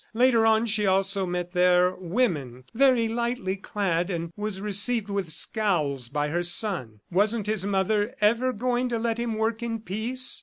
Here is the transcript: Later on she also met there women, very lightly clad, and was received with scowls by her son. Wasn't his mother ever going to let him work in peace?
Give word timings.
Later 0.25 0.47
on 0.47 0.65
she 0.65 0.87
also 0.87 1.27
met 1.27 1.51
there 1.51 1.93
women, 1.95 2.63
very 2.73 3.07
lightly 3.07 3.55
clad, 3.55 4.09
and 4.09 4.31
was 4.35 4.59
received 4.59 5.09
with 5.09 5.29
scowls 5.29 6.09
by 6.09 6.29
her 6.29 6.41
son. 6.41 7.01
Wasn't 7.11 7.45
his 7.45 7.67
mother 7.67 8.15
ever 8.19 8.51
going 8.51 8.89
to 8.89 8.97
let 8.97 9.19
him 9.19 9.35
work 9.35 9.61
in 9.61 9.79
peace? 9.81 10.39